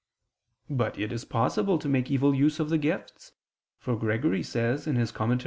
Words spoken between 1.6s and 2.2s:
to make